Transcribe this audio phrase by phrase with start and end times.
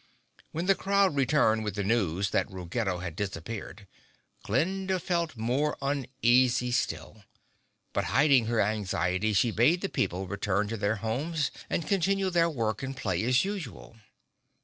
[0.51, 3.85] When the crowd returned with the news that Ruggedo had disappeared
[4.41, 7.23] Glinda felt more uneasy still.
[7.93, 12.49] But hiding her anxiety she bade the people return to their homes and continue their
[12.49, 13.97] work and play as usual.